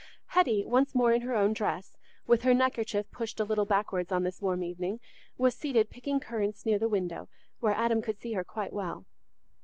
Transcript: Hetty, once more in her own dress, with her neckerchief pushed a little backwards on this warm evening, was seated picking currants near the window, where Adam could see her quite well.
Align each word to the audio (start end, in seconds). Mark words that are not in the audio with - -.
Hetty, 0.29 0.65
once 0.65 0.95
more 0.95 1.13
in 1.13 1.21
her 1.21 1.35
own 1.35 1.53
dress, 1.53 1.95
with 2.25 2.41
her 2.41 2.55
neckerchief 2.55 3.11
pushed 3.11 3.39
a 3.39 3.43
little 3.43 3.67
backwards 3.67 4.11
on 4.11 4.23
this 4.23 4.41
warm 4.41 4.63
evening, 4.63 4.99
was 5.37 5.53
seated 5.55 5.91
picking 5.91 6.19
currants 6.19 6.65
near 6.65 6.79
the 6.79 6.89
window, 6.89 7.29
where 7.59 7.75
Adam 7.75 8.01
could 8.01 8.19
see 8.19 8.33
her 8.33 8.43
quite 8.43 8.73
well. 8.73 9.05